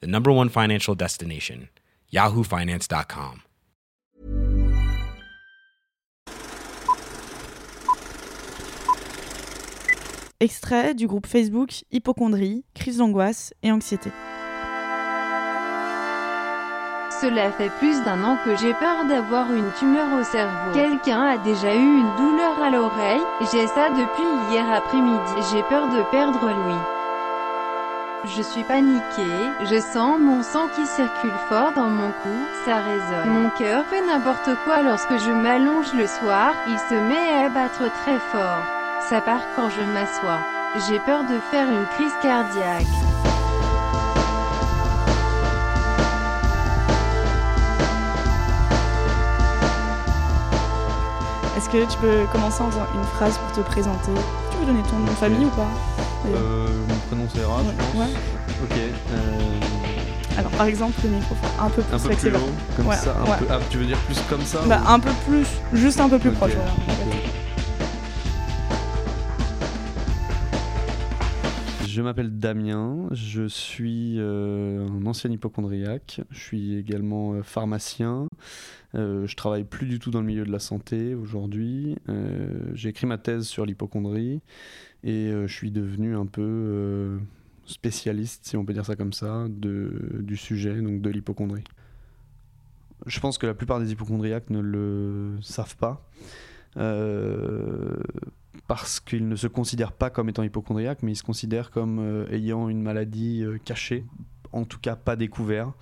[0.00, 1.68] the number one financial destination,
[2.12, 3.42] yahoofinance.com.
[10.40, 14.10] Extrait du groupe Facebook Hypochondrie, crise d'angoisse et anxiété.
[17.20, 20.72] Cela fait plus d'un an que j'ai peur d'avoir une tumeur au cerveau.
[20.74, 25.48] Quelqu'un a déjà eu une douleur à l'oreille, j'ai ça depuis hier après-midi.
[25.50, 27.03] J'ai peur de perdre Louis.
[28.26, 32.30] Je suis paniquée, je sens mon sang qui circule fort dans mon cou,
[32.64, 33.28] ça résonne.
[33.28, 37.82] Mon cœur fait n'importe quoi lorsque je m'allonge le soir, il se met à battre
[38.02, 38.64] très fort.
[39.10, 40.38] Ça part quand je m'assois.
[40.88, 42.86] J'ai peur de faire une crise cardiaque.
[51.58, 54.12] Est-ce que tu peux commencer en faisant une phrase pour te présenter?
[54.50, 56.03] Tu veux donner ton nom de famille ou pas?
[56.28, 57.94] Mon prénom c'est Ra, je pense.
[58.00, 58.14] Ouais.
[58.62, 58.76] Ok.
[59.12, 62.96] euh, Alors par exemple le microphone un peu plus un peu plus haut, comme Ouais,
[62.96, 63.16] ça.
[63.20, 63.36] Un ouais.
[63.38, 66.08] peu, ah, tu veux dire plus comme ça Bah ou- un peu plus, juste un
[66.08, 66.52] peu plus proche.
[66.54, 66.70] voilà.
[71.86, 78.26] Je m'appelle Damien, je suis euh, un ancien hypochondriaque, je suis également euh, pharmacien,
[78.94, 82.90] Euh, je travaille plus du tout dans le milieu de la santé aujourd'hui, Euh, j'ai
[82.90, 84.40] écrit ma thèse sur l'hypochondrie
[85.02, 87.18] et euh, je suis devenu un peu
[87.66, 91.64] spécialiste, si on peut dire ça comme ça, de, du sujet, donc de l'hypochondrie.
[93.06, 96.08] Je pense que la plupart des hypochondriaques ne le savent pas.
[98.66, 102.68] Parce qu'ils ne se considèrent pas comme étant hypochondriaques, mais ils se considèrent comme ayant
[102.68, 104.04] une maladie cachée,
[104.52, 105.74] en tout cas pas découverte.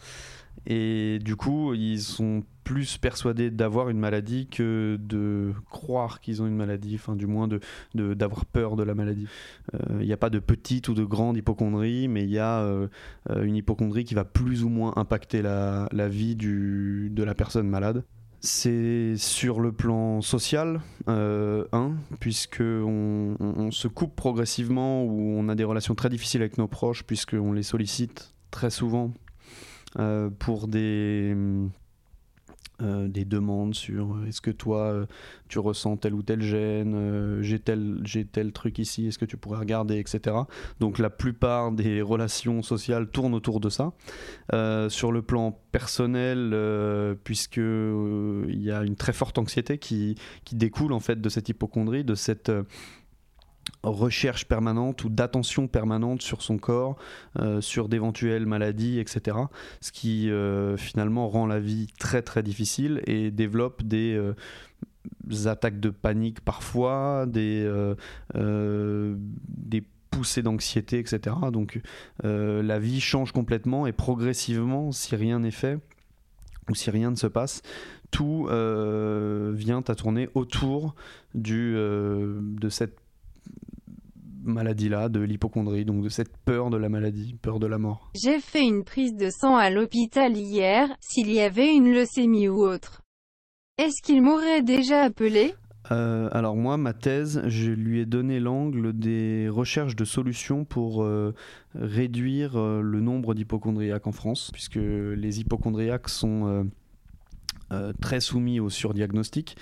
[0.66, 6.46] Et du coup, ils sont plus persuadés d'avoir une maladie que de croire qu'ils ont
[6.46, 7.60] une maladie, enfin du moins de,
[7.94, 9.26] de- d'avoir peur de la maladie.
[9.74, 12.60] Euh, Il n'y a pas de petite ou de grande hypochondrie, mais il y a
[12.60, 12.88] euh,
[13.42, 17.68] une hypochondrie qui va plus ou moins impacter la, la vie du, de la personne
[17.68, 18.04] malade.
[18.40, 25.64] C'est sur le plan social, euh, un, puisque se coupe progressivement ou on a des
[25.64, 29.12] relations très difficiles avec nos proches, puisqu'on les sollicite très souvent
[29.98, 31.36] euh, pour des,
[32.82, 35.06] euh, des demandes sur euh, est-ce que toi euh,
[35.48, 39.36] tu ressens tel ou tel gène, j'ai tel, j'ai tel truc ici, est-ce que tu
[39.36, 40.34] pourrais regarder, etc.
[40.80, 43.92] Donc la plupart des relations sociales tournent autour de ça.
[44.88, 46.56] Sur le plan personnel,
[47.24, 51.50] puisque il y a une très forte anxiété qui, qui découle en fait de cette
[51.50, 52.50] hypochondrie, de cette
[53.82, 56.96] recherche permanente ou d'attention permanente sur son corps,
[57.38, 59.36] euh, sur d'éventuelles maladies, etc.
[59.80, 64.34] Ce qui euh, finalement rend la vie très très difficile et développe des euh,
[65.46, 67.68] attaques de panique parfois, des,
[68.34, 71.36] des poussées d'anxiété, etc.
[71.52, 71.80] Donc
[72.22, 75.80] la vie change complètement et progressivement, si rien n'est fait
[76.70, 77.62] ou si rien ne se passe,
[78.12, 80.94] tout vient à tourner autour
[81.34, 83.01] du, de cette
[84.42, 88.10] maladie-là, de l'hypochondrie, donc de cette peur de la maladie, peur de la mort.
[88.14, 92.62] J'ai fait une prise de sang à l'hôpital hier, s'il y avait une leucémie ou
[92.62, 93.02] autre.
[93.78, 95.54] Est-ce qu'il m'aurait déjà appelé?
[95.90, 101.02] Euh, alors moi, ma thèse, je lui ai donné l'angle des recherches de solutions pour
[101.02, 101.34] euh,
[101.74, 106.66] réduire euh, le nombre d'hypochondriaques en France, puisque les hypochondriaques sont
[107.72, 109.56] euh, très soumis au surdiagnostic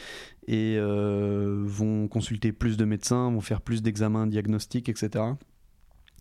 [0.46, 5.24] et euh, vont consulter plus de médecins, vont faire plus d'examens diagnostiques, etc.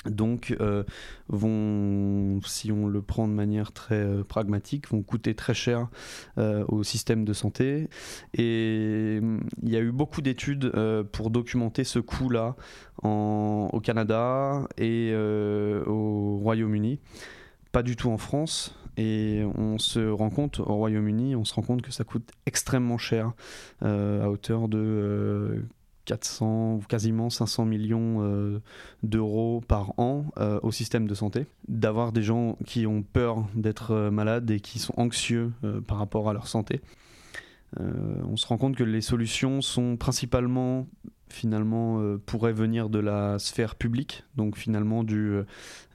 [0.06, 0.84] Donc, euh,
[1.28, 5.90] vont, si on le prend de manière très pragmatique, vont coûter très cher
[6.38, 7.90] au système de santé.
[8.34, 10.72] Et hum, il y a eu beaucoup d'études
[11.12, 12.56] pour documenter ce coût-là
[13.04, 17.00] au Canada et au Royaume-Uni.
[17.72, 18.76] Pas du tout en France.
[19.02, 22.98] Et on se rend compte, au Royaume-Uni, on se rend compte que ça coûte extrêmement
[22.98, 23.32] cher,
[23.82, 25.62] euh, à hauteur de euh,
[26.04, 28.60] 400 ou quasiment 500 millions euh,
[29.04, 31.46] d'euros par an euh, au système de santé.
[31.70, 35.98] D'avoir des gens qui ont peur d'être euh, malades et qui sont anxieux euh, par
[35.98, 36.82] rapport à leur santé.
[37.80, 37.86] Euh,
[38.28, 40.88] on se rend compte que les solutions sont principalement
[41.32, 45.40] finalement euh, pourraient venir de la sphère publique, donc finalement du,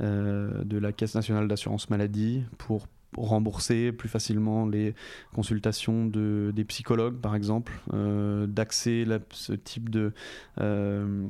[0.00, 2.86] euh, de la Caisse nationale d'assurance maladie pour
[3.16, 4.94] rembourser plus facilement les
[5.34, 10.12] consultations de, des psychologues, par exemple, euh, d'axer ce type de
[10.60, 11.26] euh,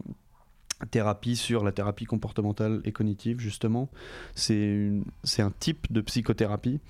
[0.91, 3.89] thérapie sur la thérapie comportementale et cognitive, justement.
[4.35, 5.03] C'est
[5.39, 6.81] un type de psychothérapie.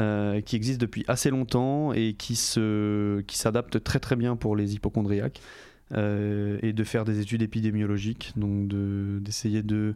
[0.00, 4.74] Euh, qui existe depuis assez longtemps et qui s'adapte qui très très bien pour les
[4.74, 5.42] hypochondriaques
[5.94, 8.68] et de faire des études épidémiologiques, donc
[9.22, 9.92] d'essayer de, euh,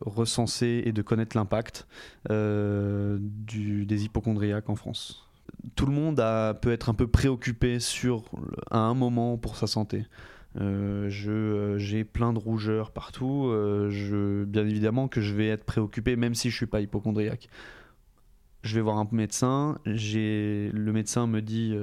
[0.00, 1.86] recenser et de connaître l'impact
[2.30, 5.28] euh, des hypochondriaques en France.
[5.76, 8.24] Tout le monde a, peut être un peu préoccupé sur,
[8.70, 10.06] à un moment pour sa santé.
[10.60, 11.08] Euh,
[11.78, 13.48] j'ai plein de rougeurs partout.
[13.90, 17.48] je, bien évidemment que je vais être préoccupé, même si je suis pas hypochondriaque.
[18.62, 19.78] Je vais voir un médecin.
[19.84, 21.74] Le médecin me dit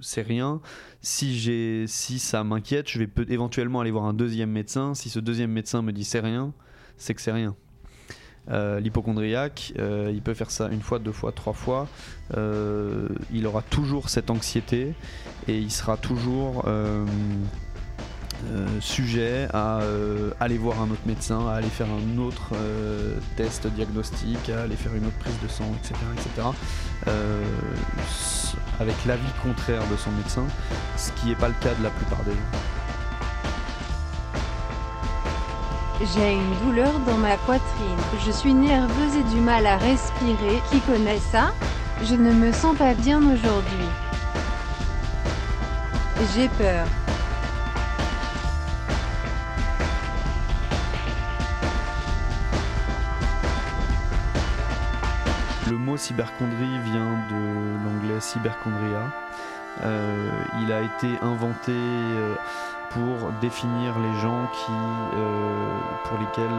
[0.00, 0.60] c'est rien.
[1.00, 4.94] Si, si ça m'inquiète, je vais éventuellement aller voir un deuxième médecin.
[4.94, 6.52] Si ce deuxième médecin me dit c'est rien,
[6.96, 7.54] c'est que c'est rien.
[8.50, 11.88] Euh, l'hypochondriaque, euh, il peut faire ça une fois, deux fois, trois fois.
[12.36, 14.94] Euh, il aura toujours cette anxiété
[15.48, 16.64] et il sera toujours
[18.80, 19.80] sujet à
[20.38, 22.52] aller voir un autre médecin, à aller faire un autre
[23.36, 25.94] test diagnostique, à aller faire une autre prise de sang, etc.
[26.14, 26.48] etc.
[28.80, 30.44] avec l'avis contraire de son médecin,
[30.98, 32.83] ce qui n'est pas le cas de la plupart des gens.
[36.12, 37.96] J'ai une douleur dans ma poitrine.
[38.26, 40.60] Je suis nerveuse et du mal à respirer.
[40.70, 41.54] Qui connaît ça?
[42.02, 43.88] Je ne me sens pas bien aujourd'hui.
[46.34, 46.86] J'ai peur.
[55.70, 59.10] Le mot cyberchondrie vient de l'anglais cyberchondria.
[59.82, 60.30] Euh,
[60.62, 62.34] il a été inventé euh,
[62.94, 66.58] pour définir les gens euh, pour lesquels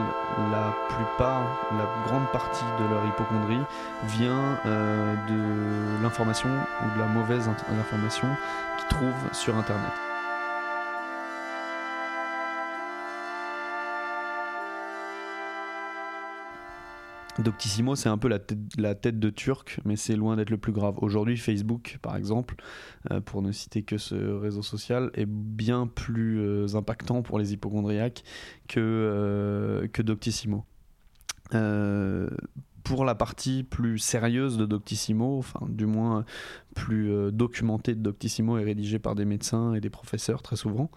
[0.52, 1.44] la plupart,
[1.78, 3.64] la grande partie de leur hypochondrie
[4.04, 7.50] vient euh, de l'information ou de la mauvaise
[7.80, 8.28] information
[8.78, 9.94] qu'ils trouvent sur Internet.
[17.40, 20.96] Doctissimo, c'est un peu la tête, de Turc, mais c'est loin d'être le plus grave.
[21.00, 22.56] Aujourd'hui, Facebook, par exemple,
[23.12, 27.52] euh, pour ne citer que ce réseau social, est bien plus euh, impactant pour les
[27.54, 28.24] hypochondriaques
[28.70, 30.66] que, euh, que Doctissimo.
[32.84, 36.24] pour la partie plus sérieuse de Doctissimo, enfin du moins
[36.74, 40.90] plus documentée de Doctissimo et rédigée par des médecins et des professeurs très souvent,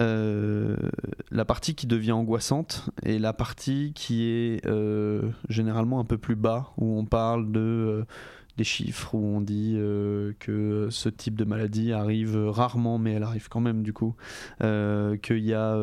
[0.00, 0.76] euh,
[1.30, 6.36] la partie qui devient angoissante et la partie qui est euh, généralement un peu plus
[6.36, 8.04] bas, où on parle de euh,
[8.56, 9.78] des chiffres, où on dit
[10.38, 14.14] que ce type de maladie arrive rarement, mais elle arrive quand même du coup,
[14.60, 15.74] qu'il y a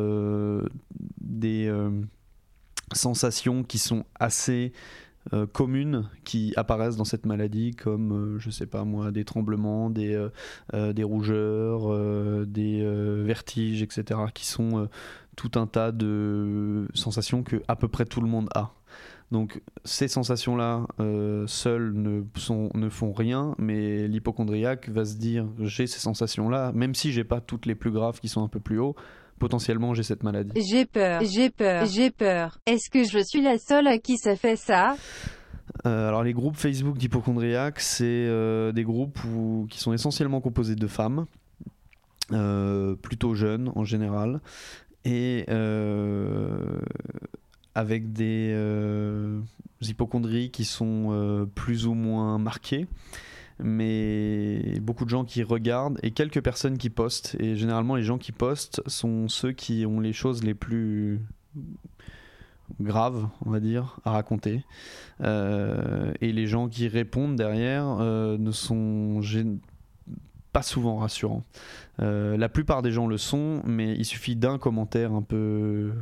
[1.20, 1.72] des
[2.92, 4.72] sensations qui sont assez
[5.34, 9.90] euh, communes qui apparaissent dans cette maladie, comme, euh, je sais pas moi, des tremblements,
[9.90, 10.14] des,
[10.72, 12.82] euh, des rougeurs, des
[13.24, 14.88] vertiges, etc., qui sont
[15.36, 18.72] tout un tas de sensations que à peu près tout le monde a.
[19.30, 20.86] Donc ces sensations-là,
[21.46, 26.94] seules ne, sont, ne font rien, mais l'hypochondriaque va se dire j'ai ces sensations-là, même
[26.94, 28.96] si j'ai pas toutes les plus graves qui sont un peu plus haut,
[29.40, 30.52] potentiellement j'ai cette maladie.
[30.70, 32.58] J'ai peur, j'ai peur, j'ai peur.
[32.66, 34.94] Est-ce que je suis la seule à qui ça fait ça?
[35.86, 39.18] Euh, alors les groupes Facebook d'hypochondriaques, c'est euh, des groupes
[39.68, 41.26] qui sont essentiellement composés de femmes,
[42.32, 44.40] euh, plutôt jeunes en général,
[45.04, 45.46] et
[47.74, 48.54] avec des
[49.80, 52.86] hypochondries qui sont plus ou moins marquées
[53.62, 57.36] mais beaucoup de gens qui regardent et quelques personnes qui postent.
[57.38, 61.20] Et généralement, les gens qui postent sont ceux qui ont les choses les plus
[62.80, 64.64] graves, on va dire, à raconter.
[65.22, 69.20] Euh, et les gens qui répondent derrière euh, ne sont
[70.52, 71.44] pas souvent rassurants.
[72.00, 75.92] Euh, la plupart des gens le sont, mais il suffit d'un commentaire un peu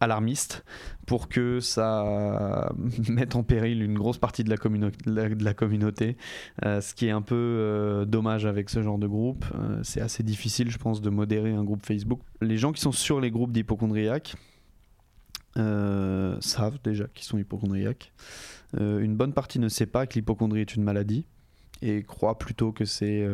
[0.00, 0.64] alarmiste
[1.06, 2.72] pour que ça
[3.08, 6.16] mette en péril une grosse partie de la, communauté,
[6.64, 9.44] euh, ce qui est un peu euh, dommage avec ce genre de groupe.
[9.54, 12.20] Euh, c'est assez difficile, je pense, de modérer un groupe Facebook.
[12.40, 14.36] Les gens qui sont sur les groupes d'hypochondriaques
[16.40, 18.12] savent déjà qu'ils sont hypochondriaques.
[18.76, 21.26] une bonne partie ne sait pas que l'hypochondrie est une maladie
[21.80, 23.24] et croit plutôt que c'est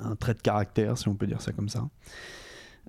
[0.00, 1.88] un trait de caractère, si on peut dire ça comme ça.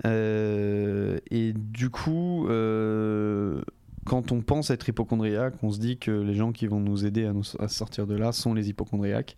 [0.05, 3.61] Euh, et du coup, euh,
[4.05, 7.29] quand on pense être hypochondriaque, on se dit que les gens qui vont nous aider
[7.59, 9.37] à, sortir de là sont les hypochondriaques.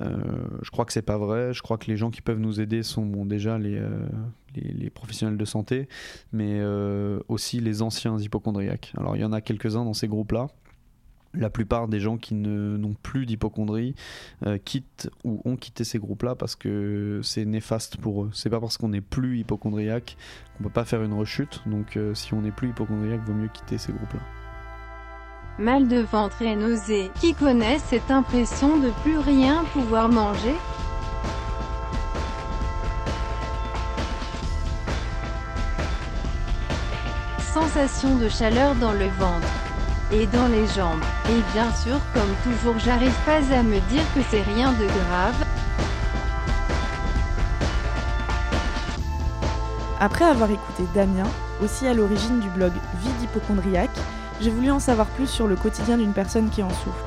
[0.00, 0.16] Euh,
[0.62, 1.52] je crois que c'est pas vrai.
[1.52, 3.80] Je crois que les gens qui peuvent nous aider sont déjà les,
[4.90, 5.88] professionnels de santé,
[6.32, 6.62] mais
[7.28, 8.92] aussi les anciens hypochondriaques.
[8.96, 10.48] Alors il y en a quelques-uns dans ces groupes-là.
[11.34, 13.94] La plupart des gens qui n'ont plus d'hypochondrie
[14.46, 18.30] euh, quittent ou ont quitté ces groupes-là parce que c'est néfaste pour eux.
[18.32, 20.16] C'est pas parce qu'on n'est plus hypochondriaque
[20.56, 21.62] qu'on peut pas faire une rechute.
[21.66, 24.20] Donc euh, si on n'est plus hypochondriaque, vaut mieux quitter ces groupes-là.
[25.58, 27.10] Mal de ventre et nausée.
[27.20, 30.54] Qui connaît cette impression de plus rien pouvoir manger?
[37.52, 39.59] Sensation de chaleur dans le ventre
[40.12, 41.02] et dans les jambes.
[41.28, 45.34] Et bien sûr, comme toujours, j'arrive pas à me dire que c'est rien de grave.
[50.00, 51.28] Après avoir écouté Damien,
[51.62, 53.90] aussi à l'origine du blog Vie d'hypochondriaque,
[54.40, 57.04] j'ai voulu en savoir plus sur le quotidien d'une personne qui en souffre.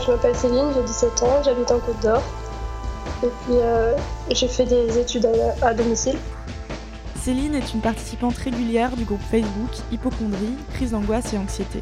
[0.00, 2.22] Je m'appelle Céline, j'ai 17 ans, j'habite en Côte d'Or.
[3.24, 3.94] Et puis euh,
[4.30, 5.26] j'ai fait des études
[5.60, 6.16] à, à domicile.
[7.24, 11.78] Céline est une participante régulière du groupe Facebook Hypochondrie, crise d'angoisse et anxiété.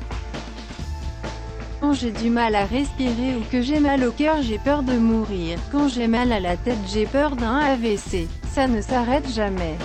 [1.80, 4.92] Quand j'ai du mal à respirer ou que j'ai mal au cœur, j'ai peur de
[4.92, 5.58] mourir.
[5.72, 8.28] Quand j'ai mal à la tête, j'ai peur d'un AVC.
[8.52, 9.76] Ça ne s'arrête jamais.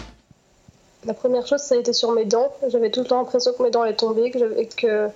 [1.05, 2.51] La première chose, ça a été sur mes dents.
[2.67, 5.07] J'avais tout le temps l'impression que mes dents allaient tomber, que j'avais, que,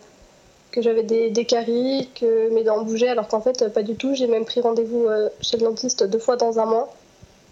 [0.72, 4.15] que j'avais des, des caries, que mes dents bougeaient, alors qu'en fait, pas du tout.
[4.15, 6.96] J'ai même pris rendez-vous euh, chez le dentiste deux fois dans un mois.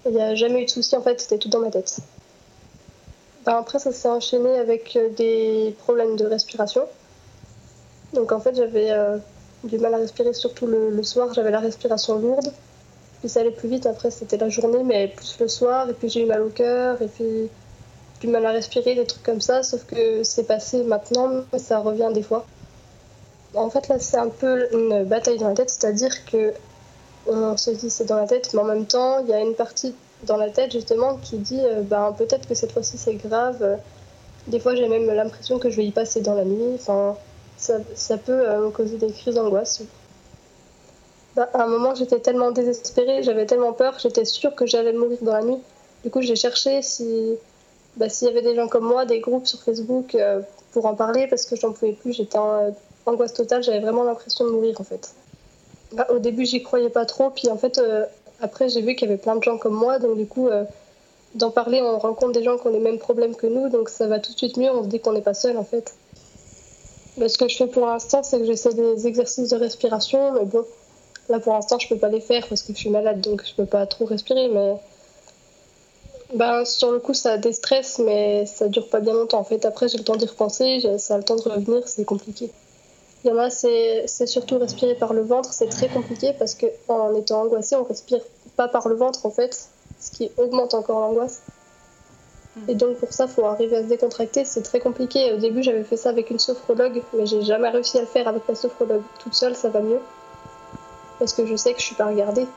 [0.06, 2.00] Il n'y a jamais eu de souci, en fait, c'était tout dans ma tête.
[3.56, 6.84] Après, ça s'est enchaîné avec euh, des problèmes de respiration.
[8.14, 9.18] Donc en fait, j'avais euh,
[9.64, 12.52] du mal à respirer, surtout le, le soir, j'avais la respiration lourde.
[13.20, 15.90] Puis ça allait plus vite, après c'était la journée, mais plus le soir.
[15.90, 17.50] Et puis j'ai eu mal au cœur, et puis
[18.20, 19.64] du mal à respirer, des trucs comme ça.
[19.64, 22.46] Sauf que c'est passé maintenant, mais ça revient des fois.
[23.54, 26.54] En fait, là, c'est un peu une bataille dans la tête, c'est-à-dire que
[27.28, 29.56] on se dit c'est dans la tête, mais en même temps, il y a une
[29.56, 29.96] partie
[30.28, 33.80] dans la tête justement qui dit euh, ben, peut-être que cette fois-ci c'est grave.
[34.48, 36.76] Des fois j'ai même l'impression que je vais y passer dans la nuit.
[36.76, 37.16] Enfin,
[37.58, 39.82] ça, ça peut euh, causer des crises d'angoisse.
[41.36, 45.18] Ben, à un moment j'étais tellement désespérée, j'avais tellement peur, j'étais sûre que j'allais mourir
[45.22, 45.60] dans la nuit.
[46.04, 47.38] Du coup j'ai cherché si
[47.98, 50.42] ben, s'il y avait des gens comme moi, des groupes sur Facebook euh,
[50.72, 52.70] pour en parler parce que j'en pouvais plus, j'étais en euh,
[53.08, 55.14] angoisse totale, j'avais vraiment l'impression de mourir en fait.
[55.94, 58.06] Ben, au début j'y croyais pas trop, puis en fait euh,
[58.42, 60.64] après, j'ai vu qu'il y avait plein de gens comme moi, donc du coup, euh,
[61.36, 64.08] d'en parler, on rencontre des gens qui ont les mêmes problèmes que nous, donc ça
[64.08, 65.96] va tout de suite mieux, on se dit qu'on n'est pas seul en fait.
[67.18, 70.46] Mais ce que je fais pour l'instant, c'est que j'essaie des exercices de respiration, mais
[70.46, 70.66] bon,
[71.30, 73.54] là pour l'instant, je peux pas les faire parce que je suis malade, donc je
[73.56, 74.76] peux pas trop respirer, mais.
[76.34, 79.64] Ben, sur le coup, ça déstresse, mais ça dure pas bien longtemps en fait.
[79.64, 82.52] Après, j'ai le temps d'y repenser, ça a le temps de revenir, c'est compliqué.
[83.24, 87.16] Il y en a, c'est surtout respirer par le ventre, c'est très compliqué parce qu'en
[87.16, 88.22] étant angoissé, on respire
[88.56, 89.70] pas par le ventre en fait,
[90.00, 91.42] ce qui augmente encore l'angoisse.
[92.68, 95.34] Et donc pour ça, il faut arriver à se décontracter, c'est très compliqué.
[95.34, 98.28] Au début, j'avais fait ça avec une sophrologue, mais j'ai jamais réussi à le faire
[98.28, 99.04] avec la sophrologue.
[99.20, 100.00] Toute seule, ça va mieux.
[101.20, 102.48] Parce que je sais que je suis pas regardée.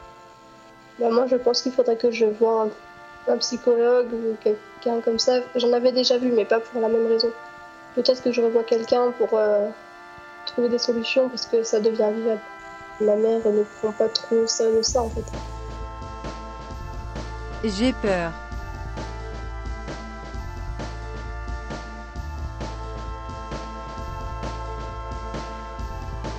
[0.99, 2.69] Ben, moi, je pense qu'il faudrait que je voie
[3.29, 5.41] un, un psychologue ou quelqu'un comme ça.
[5.57, 7.31] J'en avais déjà vu, mais pas pour la même raison.
[7.95, 9.31] Peut-être que je revois quelqu'un pour.
[9.35, 9.69] Euh,
[10.53, 12.41] trouver des solutions parce que ça devient vivable.
[13.01, 15.25] Ma mère ne prend pas trop sérieux ça en fait.
[17.65, 18.33] J'ai peur.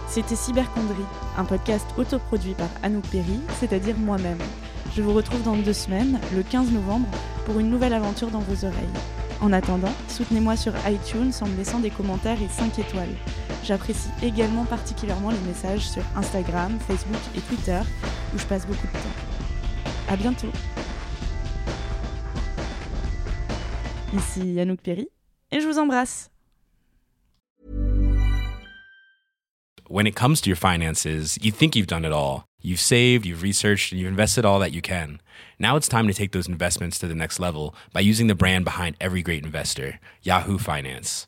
[0.07, 1.05] C'était Cybercondrie,
[1.37, 4.39] un podcast autoproduit par Anouk Perry, c'est-à-dire moi-même.
[4.93, 7.07] Je vous retrouve dans deux semaines, le 15 novembre,
[7.45, 8.83] pour une nouvelle aventure dans vos oreilles.
[9.39, 13.15] En attendant, soutenez-moi sur iTunes en me laissant des commentaires et 5 étoiles.
[13.63, 17.79] J'apprécie également particulièrement les messages sur Instagram, Facebook et Twitter,
[18.33, 20.09] où je passe beaucoup de temps.
[20.09, 20.51] À bientôt
[24.13, 25.07] Ici Anouk Perry,
[25.51, 26.29] et je vous embrasse
[29.87, 32.45] When it comes to your finances, you think you've done it all.
[32.61, 35.19] You've saved, you've researched, and you've invested all that you can.
[35.59, 38.63] Now it's time to take those investments to the next level by using the brand
[38.63, 41.27] behind every great investor, Yahoo Finance.